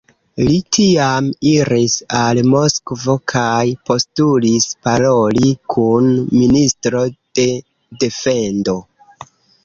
Li 0.45 0.53
tiam 0.75 1.25
iris 1.49 1.97
al 2.19 2.39
Moskvo 2.53 3.13
kaj 3.33 3.65
postulis 3.89 4.65
paroli 4.87 5.51
kun 5.75 6.07
ministro 6.39 7.03
de 7.41 7.45
defendo. 8.05 8.75